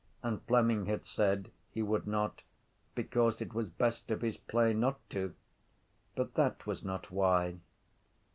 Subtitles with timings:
[0.23, 2.41] And Fleming had said he would not
[2.95, 5.35] because it was best of his play not to.
[6.15, 7.59] But that was not why.